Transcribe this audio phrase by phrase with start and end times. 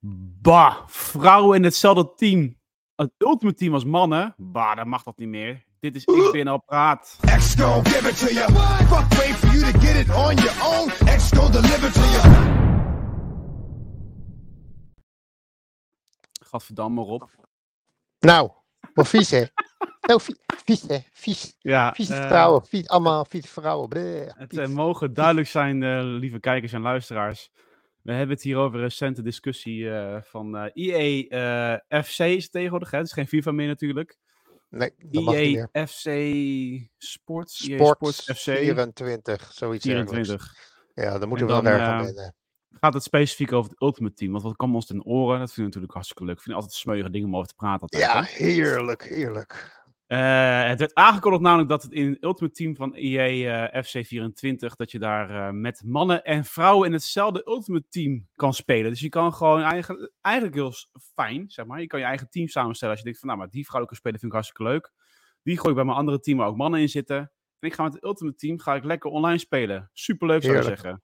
[0.00, 2.58] Bah, vrouwen in hetzelfde team.
[2.96, 4.34] Het ultimate team als mannen.
[4.36, 5.64] Bah, dan mag dat niet meer.
[5.80, 7.16] Dit is Ik Ben Al Praat.
[7.20, 8.52] Give it to you.
[8.52, 10.88] Fuck wait for you to get it on your own.
[11.16, 12.48] X gon' deliver to you.
[16.50, 17.22] Gadverdamme, Rob.
[18.20, 18.50] Nou,
[18.94, 19.44] wat vies hè?
[20.64, 20.98] Vies hè?
[21.12, 21.56] Vies.
[21.58, 22.66] Ja, eh, vrouwen.
[22.66, 23.88] Vies, allemaal vieze vrouwen.
[23.88, 24.58] Bleh, Het vies.
[24.58, 27.50] eh, mogen duidelijk zijn, eh, lieve kijkers en luisteraars.
[28.02, 32.50] We hebben het hier over een recente discussie eh, van eh EA eh, FC is
[32.50, 32.90] tegenwoordig.
[32.90, 32.98] Hè?
[32.98, 34.16] Het is geen FIFA meer natuurlijk.
[34.68, 35.68] Nee, dat mag niet meer.
[35.72, 36.04] EA FC
[36.98, 37.68] Sports.
[37.68, 40.14] EA Sport Sports FC 24, zoiets dergelijks.
[40.14, 40.54] 24.
[40.94, 42.34] Ja, daar moeten En we wel dan, erg aan eh, wennen.
[42.80, 44.32] Gaat het specifiek over het Ultimate Team?
[44.32, 45.38] Want wat kwam ons ten oren?
[45.38, 46.36] Dat vind ik natuurlijk hartstikke leuk.
[46.36, 47.80] Ik vind het altijd smeuïge dingen om over te praten.
[47.80, 48.44] Altijd, Ja, hè?
[48.44, 49.79] heerlijk, heerlijk.
[50.10, 54.76] Eh, het werd aangekondigd namelijk dat het in het Ultimate Team van EA eh, FC24,
[54.76, 58.90] dat je daar eh, met mannen en vrouwen in hetzelfde Ultimate Team kan spelen.
[58.90, 60.72] Dus je kan gewoon eigen, eigenlijk heel
[61.14, 61.80] fijn, zeg maar.
[61.80, 64.18] Je kan je eigen team samenstellen als je denkt van, nou, maar die vrouwelijke speler
[64.18, 64.92] vind ik hartstikke leuk.
[65.42, 67.16] Die gooi ik bij mijn andere team waar ook mannen in zitten.
[67.58, 69.90] En ik ga met het Ultimate Team ga ik lekker online spelen.
[69.92, 71.02] Superleuk zou ik zeggen.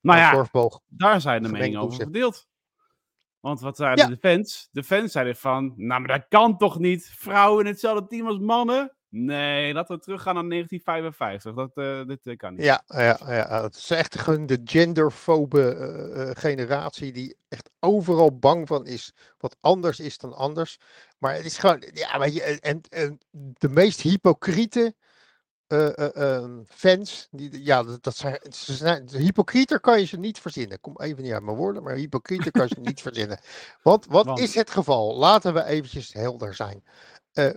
[0.00, 2.46] Maar Een ja, daar zijn de meningen over verdeeld.
[3.44, 4.10] Want wat zeiden Ja.
[4.10, 4.68] de fans?
[4.72, 7.12] De fans zeiden van, nou maar dat kan toch niet?
[7.16, 8.92] Vrouwen in hetzelfde team als mannen?
[9.08, 11.54] Nee, laten we teruggaan naar 1955.
[11.54, 12.64] Dat, eh, dit eh, kan niet.
[12.64, 18.66] Ja, ja, ja, het is echt gewoon de genderfobe eh, generatie die echt overal bang
[18.66, 20.78] van is wat anders is dan anders.
[21.18, 23.18] Maar het is gewoon, ja, weet je, en, en
[23.58, 24.94] de meest hypocriete
[25.66, 30.16] eh, eh, ehm, fans, die, ja, dat, dat zijn, ze zijn, hypocrieter kan je ze
[30.18, 30.80] niet verzinnen.
[30.80, 33.40] Kom even niet uit mijn woorden, maar hypocrieter kan je ze niet verzinnen.
[33.82, 34.38] Want wat Want?
[34.38, 35.16] is het geval?
[35.16, 36.84] Laten we eventjes helder zijn.
[37.32, 37.48] Eh,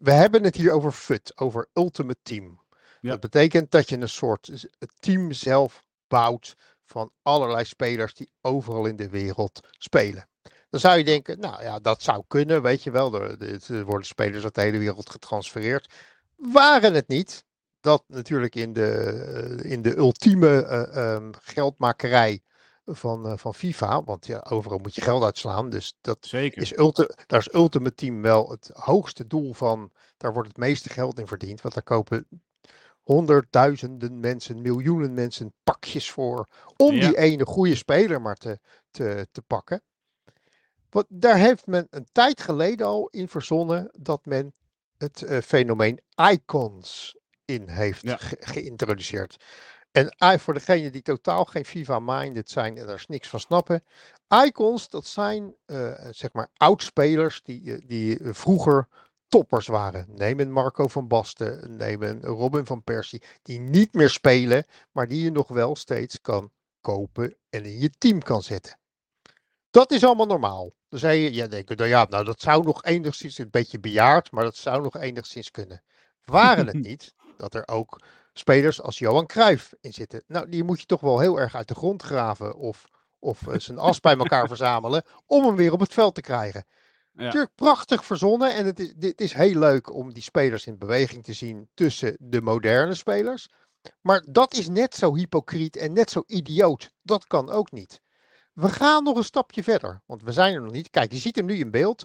[0.00, 2.60] we hebben het hier over FUT, over Ultimate Team.
[3.00, 3.10] Ja.
[3.10, 4.68] Dat betekent dat je een soort
[5.00, 10.28] team zelf bouwt van allerlei spelers die overal in de wereld spelen.
[10.70, 13.14] Dan zou je denken, nou ja, dat zou kunnen, weet je wel.
[13.14, 15.92] Er, er- er worden spelers uit de hele wereld getransfereerd.
[16.36, 17.44] Waren het niet
[17.80, 22.40] dat natuurlijk in de, in de ultieme eh, ehm, geldmakerij
[22.86, 26.62] van, eh, van FIFA, want ja, overal moet je geld uitslaan, dus dat Zeker.
[26.62, 29.90] is ulti daar is Ultimate Team wel het hoogste doel van.
[30.16, 31.60] Daar wordt het meeste geld in verdiend.
[31.60, 32.26] Want daar kopen
[33.02, 36.46] honderdduizenden mensen, miljoenen mensen pakjes voor.
[36.76, 37.06] Om Ja.
[37.06, 38.58] die ene goede speler maar te,
[38.90, 39.82] te, te pakken.
[40.90, 44.54] Want daar heeft men een tijd geleden al in verzonnen dat men
[44.96, 46.00] het eh, fenomeen
[46.30, 47.16] icons
[47.48, 48.16] in heeft Ja.
[48.16, 49.44] ge- geïntroduceerd.
[49.90, 53.84] En voor degenen die totaal geen FIFA-minded zijn en daar niks van snappen.
[54.44, 58.88] Icons, dat zijn eh, zeg maar oudspelers die, eh, die eh, vroeger
[59.28, 60.06] toppers waren.
[60.08, 65.08] Neem een Marco van Basten, neem een Robin van Persie, die niet meer spelen, maar
[65.08, 68.78] die je nog wel steeds kan kopen en in je team kan zetten.
[69.70, 70.72] Dat is allemaal normaal.
[70.88, 73.80] Dan zei je, ja, denk ik, nou ja, nou dat zou nog enigszins een beetje
[73.80, 75.82] bejaard, maar dat zou nog enigszins kunnen.
[76.24, 78.00] Waren het niet dat er ook
[78.32, 80.22] spelers als Johan Cruijff in zitten?
[80.26, 82.88] Nou, die moet je toch wel heel erg uit de grond graven of,
[83.18, 86.64] of eh, zijn as bij elkaar verzamelen om hem weer op het veld te krijgen.
[87.12, 87.24] Ja.
[87.24, 91.24] Natuurlijk prachtig verzonnen en het is, dit is heel leuk om die spelers in beweging
[91.24, 93.48] te zien tussen de moderne spelers.
[94.00, 96.90] Maar dat is net zo hypocriet en net zo idioot.
[97.02, 98.00] Dat kan ook niet.
[98.52, 100.90] We gaan nog een stapje verder, want we zijn er nog niet.
[100.90, 102.04] Kijk, je ziet hem nu in beeld.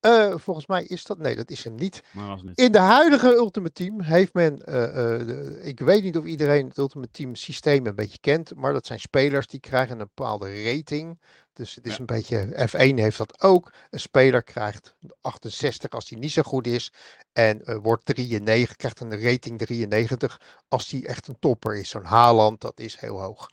[0.00, 2.02] Eh, volgens mij is dat, nee, dat is hem niet.
[2.12, 2.38] Maar.
[2.54, 6.76] In de huidige Ultimate Team heeft men, eh, eh, ik weet niet of iedereen het
[6.78, 11.20] Ultimate Team systeem een beetje kent, maar dat zijn spelers die krijgen een bepaalde rating.
[11.52, 11.98] Dus het is Ja.
[11.98, 13.72] een beetje, F1 heeft dat ook.
[13.90, 16.92] Een speler krijgt 68 als hij niet zo goed is
[17.32, 21.88] en wordt 93, krijgt een rating 93 als hij echt een topper is.
[21.88, 23.48] Zo'n Haaland, dat is heel hoog.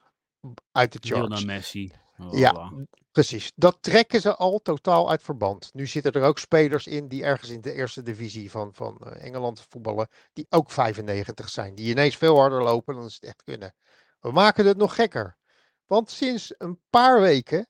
[0.72, 1.29] Uit de charts.
[1.29, 1.91] naar Messi.
[2.31, 2.72] Ja.
[3.15, 5.69] Precies, dat trekken ze al totaal uit verband.
[5.73, 9.25] Nu zitten er ook spelers in die ergens in de eerste divisie van, van eh,
[9.25, 13.43] Engeland voetballen, die ook 95 zijn, die ineens veel harder lopen dan ze het echt
[13.43, 13.75] kunnen.
[14.19, 15.37] We maken het nog gekker.
[15.85, 17.67] Want sinds een paar weken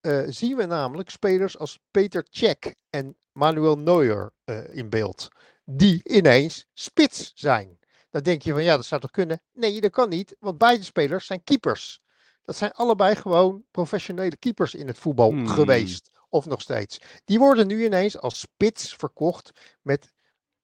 [0.00, 5.28] eh, zien we namelijk spelers als Peter Cech en Manuel Neuer eh, in beeld,
[5.64, 7.78] die ineens spits zijn.
[8.10, 9.42] Dan denk je van ja, dat zou toch kunnen?
[9.52, 12.01] Nee, dat kan niet, want beide spelers zijn keepers.
[12.44, 15.46] Dat zijn allebei gewoon professionele keepers in het voetbal Hmm.
[15.46, 16.10] geweest.
[16.28, 16.98] Of nog steeds.
[17.24, 19.50] Die worden nu ineens als spits verkocht
[19.82, 20.12] met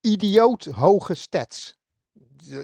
[0.00, 1.76] idioot hoge stats.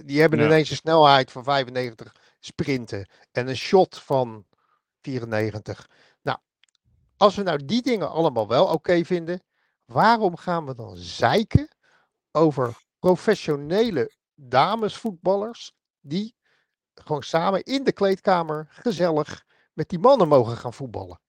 [0.04, 0.44] Die hebben Ja.
[0.44, 4.46] ineens een snelheid van 95 sprinten en een shot van
[5.00, 5.88] 94.
[6.22, 6.38] Nou,
[7.16, 9.42] als we nou die dingen allemaal wel oké vinden,
[9.84, 11.68] waarom gaan we dan zeiken
[12.32, 16.34] over professionele damesvoetballers die
[16.94, 21.20] gewoon samen in de kleedkamer gezellig met die mannen mogen gaan voetballen?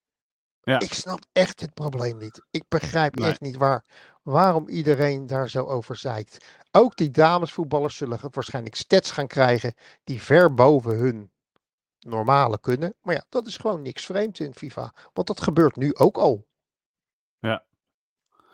[0.62, 0.80] Ja.
[0.80, 2.46] Ik snap echt het probleem niet.
[2.52, 3.30] Ik begrijp Nee.
[3.30, 3.86] echt niet waar,
[4.24, 6.46] waarom iedereen daar zo over zeikt.
[6.72, 9.74] Ook die damesvoetballers zullen waarschijnlijk stats gaan krijgen
[10.04, 11.32] die ver boven hun
[12.00, 12.96] normale kunnen.
[13.02, 14.94] Maar ja, dat is gewoon niks vreemds in FIFA.
[15.14, 16.48] Want dat gebeurt nu ook al.
[17.40, 17.64] Ja.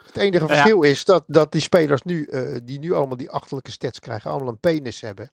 [0.03, 0.55] Het enige Nou ja.
[0.61, 4.31] verschil is dat, dat die spelers nu, eh, die nu allemaal die achterlijke stats krijgen,
[4.31, 5.31] allemaal een penis hebben.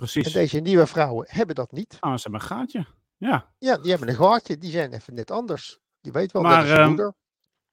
[0.00, 0.32] En Precies.
[0.32, 1.96] deze nieuwe vrouwen hebben dat niet.
[2.00, 2.86] Ah, ze hebben een gaatje.
[3.16, 3.52] Ja.
[3.58, 4.58] Ja, die hebben een gaatje.
[4.58, 5.78] Die zijn even net anders.
[6.00, 7.14] Je weet wel, Maar, dat ehm, moeder.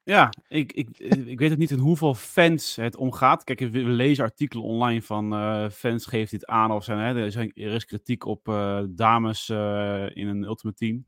[0.04, 3.44] Ja, ik, ik, ik weet ook niet in hoeveel fans het omgaat.
[3.44, 7.32] Kijk, we lezen artikelen online van eh, fans geeft dit aan of zijn, hè, er,
[7.32, 11.06] zijn, er is kritiek op eh, dames eh, in een Ultimate Team.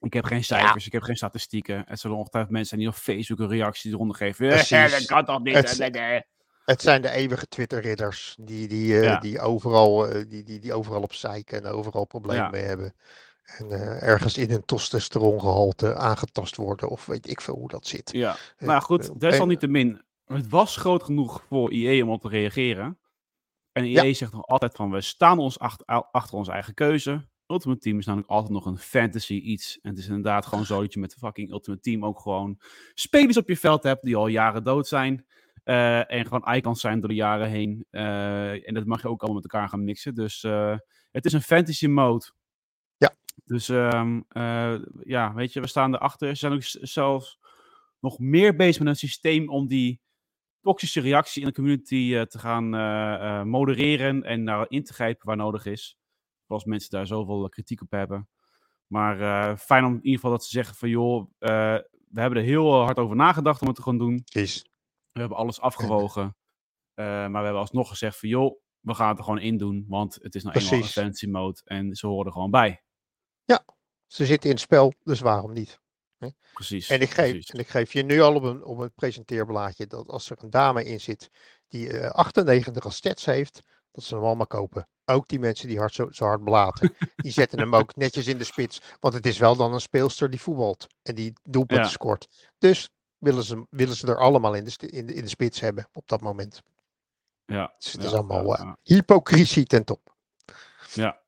[0.00, 1.86] Ik heb geen cijfers, ik heb geen statistieken.
[1.86, 4.46] Er zullen ongetwijfeld mensen zijn die op Facebook een reactie eronder geven.
[4.46, 4.90] Eh, Precies.
[4.98, 5.54] dat kan toch niet?
[5.54, 6.20] Het- eh.
[6.64, 9.18] Het zijn de eeuwige Twitter-ridders die, die, eh, Ja.
[9.18, 12.50] die, overal, eh, die, die, die overal op zeiken en overal problemen Ja.
[12.50, 12.94] mee hebben.
[13.44, 18.10] En eh, ergens in hun testosterongehalte aangetast worden of weet ik veel hoe dat zit.
[18.12, 20.02] Ja, Eh, nou goed, desalniettemin.
[20.24, 22.98] Het was groot genoeg voor IE om op te reageren.
[23.72, 24.12] En IE Ja.
[24.14, 27.28] zegt nog altijd van, we staan ons achter, achter onze eigen keuze.
[27.46, 29.78] Ultimate Team is namelijk altijd nog een fantasy iets.
[29.82, 32.60] En het is inderdaad gewoon zo dat je met fucking Ultimate Team ook gewoon
[32.94, 35.26] spelers op je veld hebt die al jaren dood zijn.
[35.64, 37.86] Eh, en gewoon icons zijn door de jaren heen.
[37.90, 40.14] Eh, en dat mag je ook allemaal met elkaar gaan mixen.
[40.14, 40.76] Dus eh,
[41.10, 42.32] het is een fantasy mode.
[42.96, 43.16] Ja.
[43.44, 46.28] Dus ehm, eh, ja, weet je, we staan erachter.
[46.28, 47.38] Ze zijn ook zelfs
[48.00, 50.00] nog meer bezig met een systeem om die
[50.60, 52.68] toxische reactie in de community te gaan
[53.48, 55.98] modereren en daar in te grijpen waar nodig is.
[56.46, 58.28] Als mensen daar zoveel kritiek op hebben.
[58.86, 62.82] Maar fijn om in ieder geval dat ze zeggen van joh, we hebben er heel
[62.82, 64.22] hard over nagedacht om het te gaan doen.
[64.24, 64.69] Precies.
[65.12, 66.36] We hebben alles afgewogen.
[66.94, 69.84] Eh, maar we hebben alsnog gezegd van joh, we gaan het er gewoon in doen.
[69.88, 72.82] Want het is nou eenmaal een fantasy mode en ze horen er gewoon bij.
[74.06, 75.80] Ze zitten in het spel, dus waarom niet?
[76.52, 76.88] Precies.
[76.88, 77.50] En ik, geef, precies.
[77.50, 80.50] en ik geef je nu al op een, op een presenteerblaadje dat als er een
[80.50, 81.30] dame in zit
[81.68, 83.62] die eh 98 als stats heeft,
[83.92, 84.88] dat ze hem allemaal kopen.
[85.04, 86.94] Ook die mensen die hard zo, zo hard blaten.
[87.16, 88.80] die zetten hem ook netjes in de spits.
[89.00, 91.90] Want het is wel dan een speelster die voetbalt en die doelpunten Ja.
[91.92, 92.50] scoort.
[92.58, 92.90] Dus
[93.20, 96.08] willen ze, willen ze er allemaal in de, in, de, in de spits hebben op
[96.08, 96.62] dat moment.
[97.46, 97.74] Ja.
[97.78, 100.14] Dus het ja, is allemaal ja, eh, hypocrisie ten top.
[100.92, 101.18] Ja.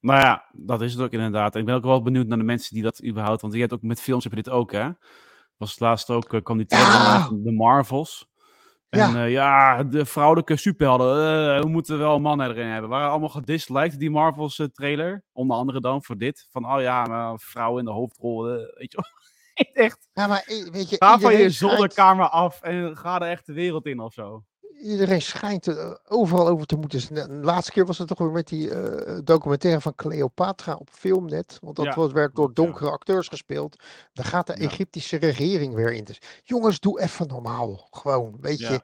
[0.00, 1.54] Nou ja, dat is het ook inderdaad.
[1.54, 3.40] En ik ben ook wel benieuwd naar de mensen die dat überhaupt...
[3.40, 4.90] Want je hebt ook met films heb je dit ook, hè?
[5.56, 7.26] Was het laatst ook, eh, kwam die trailer Ja.
[7.26, 8.28] van de Marvels.
[8.90, 9.24] En Ja.
[9.24, 11.16] ja, ja de vrouwelijke superhelden,
[11.56, 12.90] eh, we moeten wel mannen erin hebben.
[12.90, 15.24] Waren allemaal gedisliked, die Marvels eh, trailer.
[15.32, 16.48] Onder andere dan voor dit.
[16.50, 19.28] Van, oh ja, maar vrouwen in de hoofdrol, eh, weet je wel.
[19.72, 23.46] Echt, Ja, maar weet je, ga van je schijnt- zolderkamer af en ga er echt
[23.46, 24.44] de wereld in of zo.
[24.82, 27.14] Iedereen schijnt er eh, overal over te moeten.
[27.14, 31.58] De laatste keer was het toch weer met die eh, documentaire van Cleopatra op Filmnet.
[31.60, 32.52] Want dat Ja, was, werd door ja.
[32.54, 33.82] donkere acteurs gespeeld.
[34.12, 34.58] Daar gaat de Ja.
[34.68, 36.04] Egyptische regering weer in.
[36.04, 37.88] Dus jongens, doe even normaal.
[37.90, 38.72] Gewoon, weet Ja.
[38.72, 38.80] je.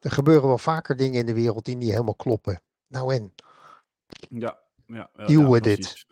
[0.00, 2.62] Er gebeuren wel vaker dingen in de wereld die niet helemaal kloppen.
[2.88, 3.34] Nou en?
[4.28, 5.10] Ja, ja.
[5.16, 6.06] ja, Deal ja, with precies.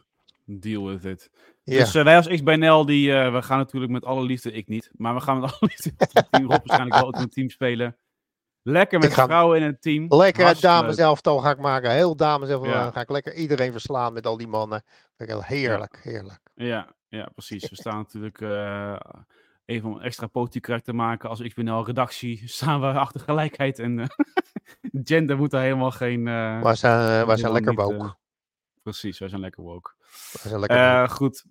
[0.45, 1.31] Deal with it.
[1.65, 4.69] Ja, Dus eh, wij als XBNL, die, eh, we gaan natuurlijk met alle liefde, ik
[4.69, 5.93] niet, maar we gaan met alle liefde
[6.31, 7.97] team Rob waarschijnlijk wel een team spelen.
[8.63, 10.03] Lekker met vrouwen in het team.
[10.09, 11.91] lekker het Hartstikke dames elftal ga ik maken.
[11.91, 12.91] Heel dames elftal Ja.
[12.91, 14.85] ga ik lekker iedereen verslaan met al die mannen.
[15.17, 16.41] Heerlijk, heerlijk.
[16.55, 17.71] Ja, ja, precies.
[17.71, 18.97] We staan natuurlijk, eh,
[19.65, 24.07] even om een extra politiek te maken, als XBNL redactie staan we achter gelijkheid en
[25.11, 26.25] gender moet daar helemaal geen...
[26.25, 28.15] Wij zijn, wij zijn lekker woke.
[28.83, 29.91] precies, wij zijn lekker woke.
[30.43, 30.73] Lekker woke.
[30.75, 31.45] Eh, goed,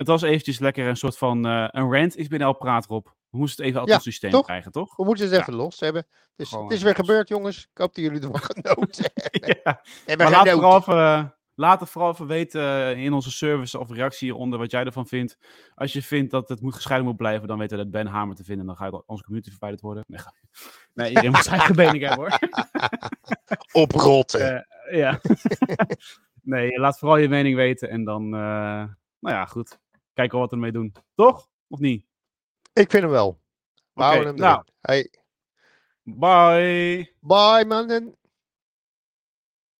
[0.00, 2.16] het was eventjes lekker een soort van eh, een rant.
[2.16, 3.14] XBNL praat erop.
[3.30, 4.44] We moesten het even uit Ja, het systeem toch?
[4.44, 4.96] krijgen, toch?
[4.96, 5.40] We moeten het Ja.
[5.40, 6.06] even los hebben.
[6.36, 7.06] Dus het is weer los.
[7.06, 7.58] gebeurd, jongens.
[7.58, 9.60] Ik hoop dat jullie ervan genoten hebben.
[9.64, 9.82] ja.
[10.16, 14.28] Maar laat vooral even, laat het vooral even weten eh, in onze service of reactie
[14.28, 15.38] hieronder wat jij ervan vindt.
[15.74, 18.36] Als je vindt dat het moet gescheiden moet blijven, dan weten we dat Ben Hamer
[18.36, 18.66] te vinden.
[18.66, 20.04] Dan gaat onze community verwijderd worden.
[20.06, 20.34] Nee, ga-
[20.94, 22.38] nee iedereen moet zijn eigen mening hebben hoor.
[23.82, 24.66] Oprotten.
[24.90, 25.20] Eh, ja.
[26.42, 28.84] nee, laat vooral je mening weten en dan, eh,
[29.20, 29.78] nou ja, goed.
[30.20, 30.92] Kijken wat we ermee doen.
[31.14, 31.48] Toch?
[31.68, 32.06] Of niet?
[32.72, 33.40] Ik vind hem wel.
[33.74, 34.64] We Oké, houden hem nou.
[34.80, 35.10] Hey,
[36.02, 37.14] Bye!
[37.20, 38.16] bye mannen.